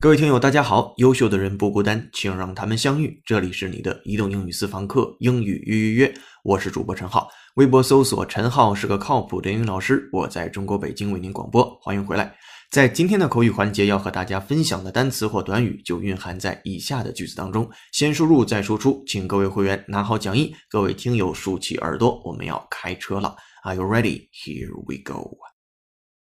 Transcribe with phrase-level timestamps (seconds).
[0.00, 0.94] 各位听友，大家好！
[0.98, 3.20] 优秀的人不孤单，请让他们相遇。
[3.26, 7.28] 这里是你的移动英语私房课，英语约约约，我是主播陈浩。
[7.56, 12.32] 微博搜索陈浩是个靠谱的英语老师，我在中国北京为您广播，欢迎回来。
[12.70, 17.68] 在今天的口语环节，要和大家分享的单词或短语就蕴含在以下的句子当中。
[17.90, 23.34] 先输入再输出，请各位会员拿好讲义，各位听友竖起耳朵，我们要开车了。
[23.64, 24.28] Are you ready?
[24.30, 25.38] Here we go.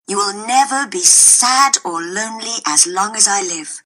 [0.08, 3.80] You will never be sad or lonely as long as I live.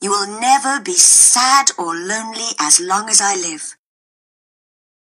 [0.00, 3.74] You will never be sad or lonely as long as I live.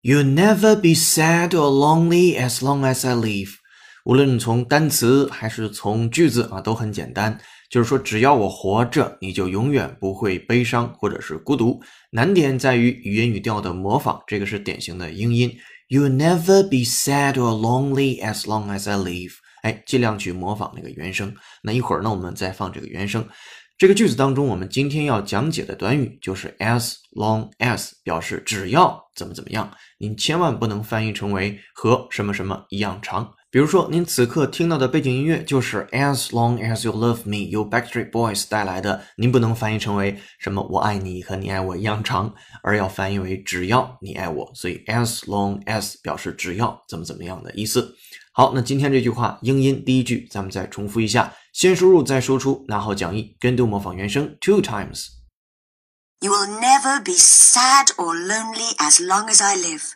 [0.01, 3.57] You'll never be sad or lonely as long as I live.
[4.05, 7.39] 无论从单词还是从句子啊，都很简单，
[7.69, 11.83] 就是说只要我活着，你就永远不会悲伤或者是孤独。
[12.13, 15.59] 难点在于语言语调的模仿，这个是典型的英音。
[15.89, 19.33] You'll never be sad or lonely as long as I live.
[19.64, 21.36] 哎，尽量去模仿那个原声。
[21.62, 23.28] 那一会儿呢，我们再放这个原声。
[23.76, 29.70] 这个句子当中，我们今天要讲解的短语就是 as long as，表示只要怎么怎么样。
[29.98, 33.34] 您千万不能翻译成为和什么什么一样长。
[33.50, 39.04] 比如说，您此刻听到的背景音乐就是 as long as you love me，由 Backstreet Boys 带来的。
[39.16, 42.34] 您不能翻译成为什么我爱你和你爱我一样长，
[42.64, 44.52] 而要翻译为只要你爱我。
[44.56, 47.94] 所以 as long as 表示只要怎么怎么样的意思。
[48.33, 59.93] 好，那今天这句话英音第一句，咱们再重复一下，先输入再输出，拿好讲义，跟读模仿原声 two times。You will never be sad or lonely as long as I live.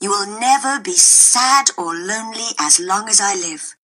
[0.00, 3.74] You will never be sad or lonely as long as I live.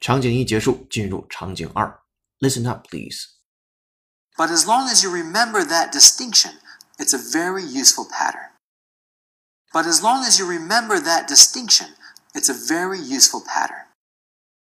[0.00, 2.00] 场景一结束，进入场景二。
[2.40, 3.24] Listen up, please.
[4.36, 6.58] But as long as you remember that distinction,
[6.98, 8.50] it's a very useful pattern.
[9.72, 11.94] But as long as you remember that distinction,
[12.34, 13.86] it's a very useful pattern.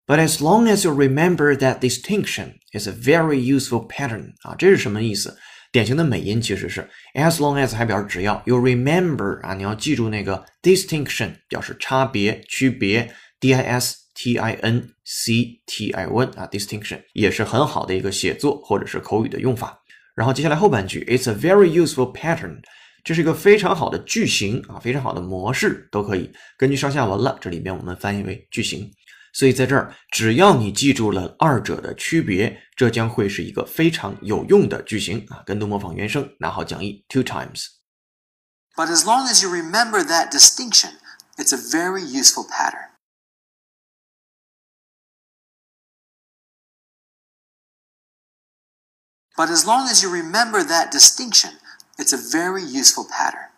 [0.06, 4.36] But as long as you remember that distinction, it's a very useful pattern.
[4.44, 5.38] 啊，这是什么意思？
[5.72, 8.42] 典型的美音其实是 as long as 还表示只要。
[8.46, 13.14] You remember 啊，你要记住那个 distinction 表示差别、区别。
[13.40, 19.79] D I S T I N C T I O N 啊，distinction 也是很好的一个写作或者是口语的用法。
[20.15, 22.61] 然后接下来后半句，It's a very useful pattern，
[23.03, 27.39] 这是一个非常好的句型啊，非常好的模式都可以根据上下文了。
[27.41, 28.91] 这里边我们翻译为句型。
[29.35, 35.43] 所以在这儿，只要你记住了二者的区别，这将会是一个非常有用的句型啊。
[35.47, 37.69] 跟读模仿原声，拿好讲义 two times。
[38.77, 40.91] But as long as you remember that distinction,
[41.39, 42.92] it's a very useful pattern.
[49.37, 51.51] But as long as you remember that distinction,
[51.99, 53.53] it's a very useful pattern.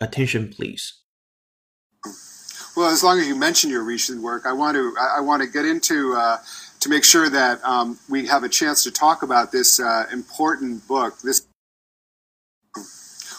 [0.00, 1.00] Attention, please.
[2.76, 5.42] Well, as long as you mention your recent work, I want to I, I want
[5.42, 6.38] to get into uh,
[6.83, 10.87] to make sure that um, we have a chance to talk about this uh, important
[10.87, 11.19] book.
[11.21, 11.45] This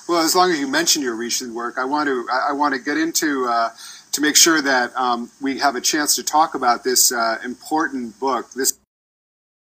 [0.09, 2.75] well, as long as you mention your recent work, I want to I, I want
[2.75, 3.71] to get into uh,
[4.13, 8.19] to make sure that um, we have a chance to talk about this uh, important
[8.19, 8.51] book.
[8.53, 8.79] This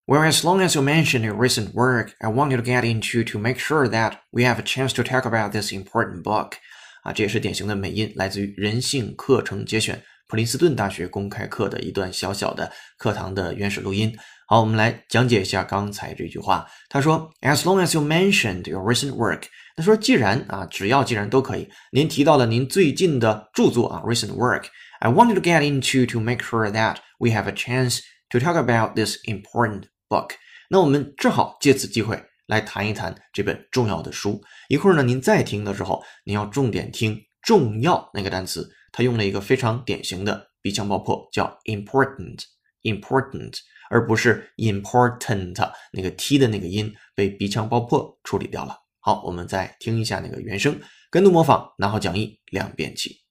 [0.06, 3.22] well, as long as you mention your recent work, I want you to get into
[3.24, 6.56] to make sure that we have a chance to talk about this important book.
[7.04, 9.96] 啊，这也是典型的美音，来自于《人性课程节选》
[10.27, 14.13] 普林斯顿大学公开课的一段小小的课堂的原始录音。
[14.45, 16.67] 好，我们来讲解一下刚才这句话。
[16.89, 19.43] 他说：“As long as you mentioned your recent work。”
[19.77, 21.69] 他说：“既然啊，只要既然都可以。
[21.93, 24.65] 您提到了您最近的著作啊，recent work。
[24.99, 28.95] I wanted to get into to make sure that we have a chance to talk about
[28.95, 30.31] this important book。
[30.69, 34.41] 那我们正好借此机会来谈一谈这本重要的书。
[34.67, 43.52] 一会儿呢，您再听的时候，您要重点听‘重要’那个单词。”他用了一个非常典型的鼻腔爆破，叫 important，important，
[43.90, 48.76] 而不是 important，那个 t 的那个音被鼻腔爆破处理掉了。
[49.00, 50.80] 好，我们再听一下那个原声，
[51.10, 53.22] 跟读模仿，拿好讲义，两遍起。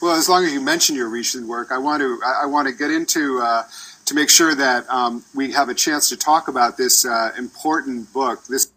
[0.00, 2.72] Well, as long as you mention your recent work, I want to I want to
[2.72, 3.64] get into uh,
[4.06, 8.12] to make sure that um, we have a chance to talk about this uh, important
[8.12, 8.46] book.
[8.48, 8.70] This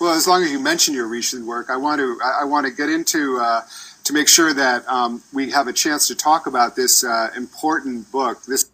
[0.00, 2.72] Well, as long as you mention your recent work, I want to I, want to
[2.72, 3.60] get into uh,
[4.04, 8.10] to make sure that um, we have a chance to talk about this uh, important
[8.10, 8.42] book.
[8.44, 8.69] This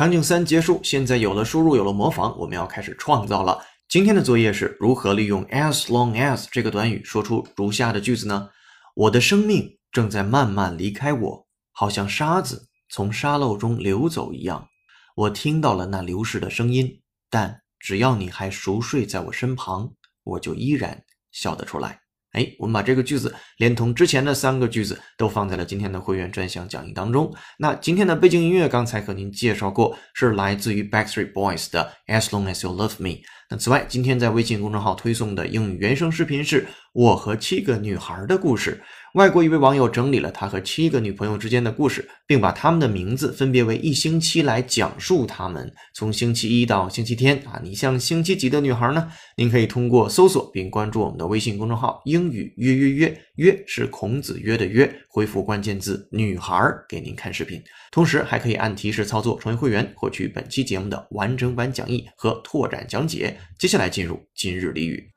[0.00, 3.62] 场景三结束，现在有了输入，有了模仿，我们要开始创造了。
[3.86, 8.48] 今天的作业是如何利用 as long as 这个短语说出如下的句子呢？
[8.94, 14.68] 我的生命正在慢慢离开我，好像沙子从沙漏中流走一样。
[15.14, 19.92] 我听到了那流逝的声音，但只要你还熟睡在我身旁，
[20.24, 22.00] 我就依然笑得出来。
[22.32, 27.34] 哎，我们把这个句子连同之前的三个句子都放在了今天的会员专享讲义当中。
[27.58, 33.08] 那今天的背景音乐刚才和您介绍过，是来自于 Backstreet Boys 的《As Long As You Love Me》。
[33.48, 38.80] 那此外，今天在微信公众号推送的英语原声视频是我和七个女孩的故事。
[39.14, 45.72] 外国一位网友整理了他和七个女朋友之间的故事，并把他们的名字分别为一星期来讲述他们。
[45.92, 49.10] 从星期一到星期天啊，你像星期几的女孩呢？
[49.36, 57.60] 您可以通过搜索并关注我们的微信公众号“英语约约约”，约是孔子约的约，回复关键字“女孩”给您看视频。
[57.90, 63.36] 同时还可以按提示操作成为会员，获取本期节目的完整版讲义和拓展讲解。
[63.58, 65.10] 接下来进入今日俚语。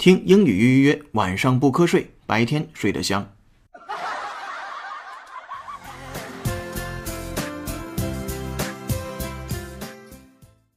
[0.00, 3.36] 听英语约约约，晚上不瞌睡，白天睡得香。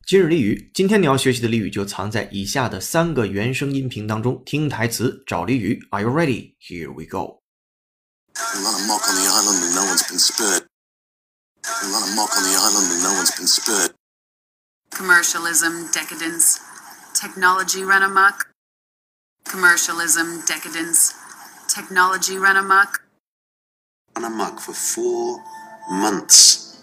[0.06, 4.44] 今日俚语，今天你要学习的俚语就藏在以下的三个原声音频当中。
[4.46, 5.88] 听台词，找俚语。
[5.92, 6.56] Are you ready?
[6.60, 7.40] Here we go.
[8.36, 10.66] A lot of muck on the island and no one's been spared.
[11.64, 13.92] A lot of muck on the island and no one's been spared.
[14.90, 16.60] Commercialism, decadence,
[17.14, 18.52] technology run amok.
[19.52, 21.12] Commercialism, decadence,
[21.69, 23.00] technology run amok.
[24.17, 25.40] On a muck for four
[25.90, 26.76] months.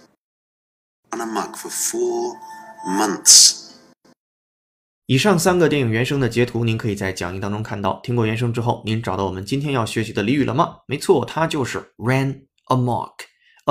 [1.12, 2.38] On a muck for four
[2.88, 3.64] months.
[5.08, 8.00] 以上三个电影原声的截图，您可以在讲义当中看到。
[8.02, 10.80] 听过原声之后，您找到我们今天要学习的俚语了吗？
[10.88, 13.14] 没错，它就是 ran amok。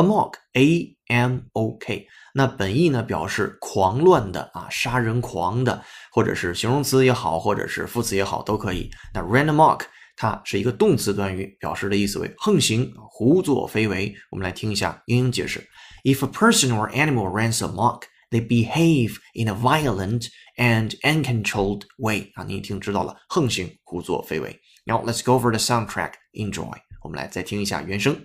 [0.04, 2.08] Amok，a m o k。
[2.34, 8.90] 那本意呢，表示狂乱的啊，杀人狂的，或者是形容词也好，或者是副词也好，都可以。
[9.14, 9.82] 那 ran amok
[10.16, 14.16] 它是一个动词短语，表示的意思为横行、胡作非为。
[14.32, 15.60] 我们来听一下英英解释
[16.04, 18.04] ：If a person or animal runs amok。
[18.32, 24.56] They behave in a violent and uncontrolled way 啊，你一听知道了，横行、胡作非为。
[24.86, 26.12] Now let's go for the soundtrack.
[26.34, 26.78] Enjoy.
[27.02, 28.16] 我们来再听一下原声。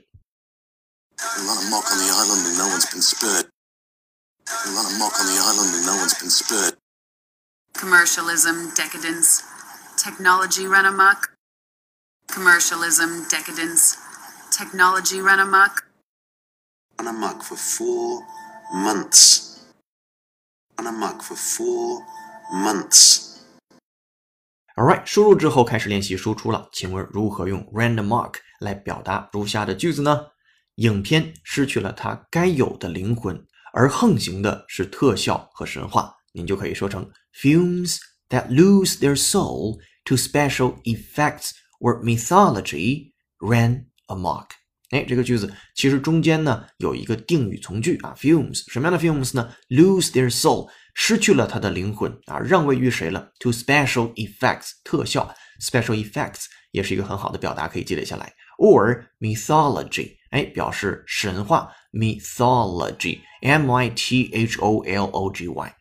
[1.20, 3.46] A lot of muck on the island and no one's been spared.
[4.48, 6.76] A lot of muck on the island and no one's been spared.
[7.74, 9.44] Commercialism, decadence,
[9.98, 11.36] technology run amok.
[12.28, 13.98] Commercialism, decadence,
[14.52, 15.86] technology run amok.
[17.00, 18.22] On a muck for four
[18.74, 19.62] months.
[20.78, 22.04] On a muck for four
[22.54, 23.38] months.
[24.76, 26.70] Alright，输入之后开始练习输出了。
[26.72, 30.28] 请问如何用 random mark 来表达如下的句子呢？
[30.77, 33.41] 影片失去了它该有的灵魂，
[33.73, 36.15] 而横行的是特效和神话。
[36.33, 37.09] 您就可以说成
[37.41, 41.51] films that lose their soul to special effects
[41.81, 44.47] or mythology ran amok。
[44.91, 58.33] 哎，这个句子其实中间呢有一个定语从句啊，films 什么样的 films 呢？lose their soul 失去了它的灵魂啊，让位于谁了？to special effects 特效，special effects 也是一个很好的表达，可以积累下来。
[58.59, 65.73] or mythology 哎，表示神话 mythology m y t h o l o g y。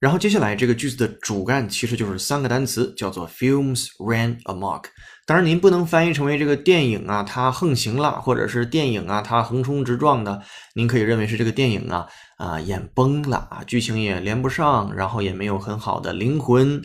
[0.00, 4.86] 然后接下来这个句子的主干其实就是三个单词，叫做 films ran amok。
[5.24, 10.42] 当然，您不能翻译成为这个电影啊，它横行了，或者是电影啊，它横冲直撞的。
[10.74, 16.82] 您可以认为是这个电影啊啊演崩了啊，剧情也连不上，然后也没有很好的灵魂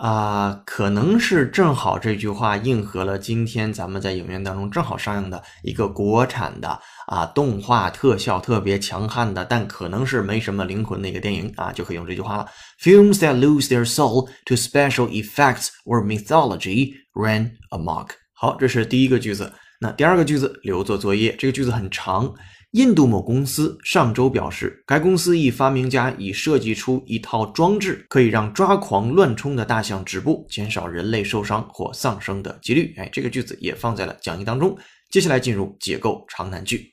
[0.00, 0.62] 啊。
[0.64, 12.46] 可能是正好这句话应和了今天咱们在影院当中正好上映的一个国产的啊动画特效特别强悍的，但可能是没什么灵魂的一个电影啊，就可以用这句话了
[12.80, 16.94] ：Films that lose their soul to special effects or mythology。
[17.14, 18.10] ran amok。
[18.32, 19.52] 好，这是第一个句子。
[19.80, 21.34] 那第二个句子留作作业。
[21.36, 22.32] 这个句子很长，
[22.72, 32.94] 印度某公司上周表示，该公司一发明家已设计出一套装置，可以让抓狂乱冲的大象止步，减少人类受伤或丧生的几率。
[32.98, 34.76] 哎，这个句子也放在了讲义当中。
[35.08, 36.92] 接下来进入解构长难句。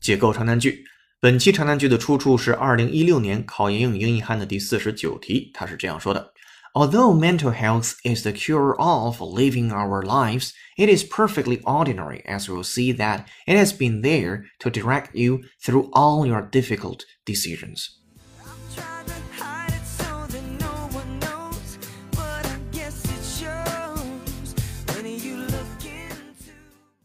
[0.00, 0.84] 解构长难句。
[1.18, 6.32] 本期长难句的出处是二零一六年考研英语英译汉的第四十九题，它是这样说的。
[6.74, 12.48] Although mental health is the cure all for living our lives, it is perfectly ordinary, as
[12.48, 17.99] we'll see that it has been there to direct you through all your difficult decisions.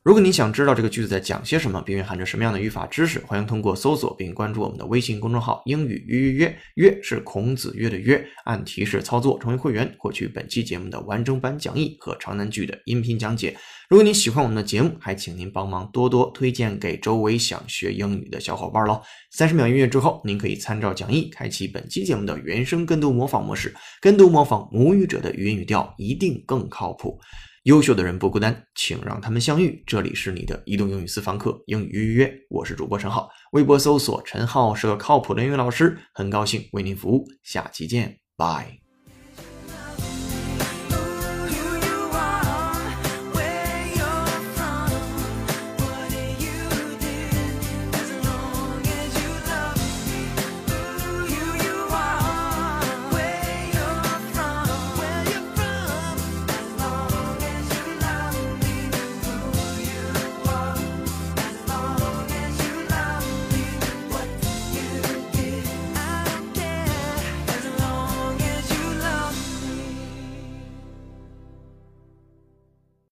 [0.06, 13.58] 如果你想知道这个句子在讲些什么，并蕴含着什么样的语法知识，欢迎通过搜索并关注我们的微信公众号“英语约约约”，约是孔子约的约，按提示操作成为会员，获取本期节目的完整版讲义和长难句的音频讲解。
[13.90, 19.02] 如果您喜欢我们的节目，还请您帮忙多多推荐给周围想学英语的小伙伴喽。
[19.32, 27.20] 三十秒音乐之后，您可以参照讲义开启本期节目的原声跟读模仿模式，跟读模仿母语者的语音语调，一定更靠谱。
[27.66, 29.84] 优秀的人不孤单，请让他们相遇。
[29.88, 38.85] 这里是你的移动英语私房课英语预约，我是主播陈浩，微博搜索陈浩是个靠谱的英语老师，很高兴为您服务，下期见，拜。